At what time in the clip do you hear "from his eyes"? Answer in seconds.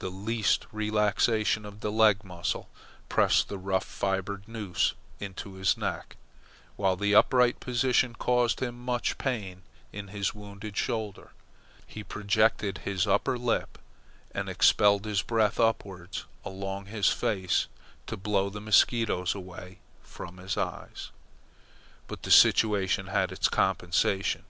20.02-21.12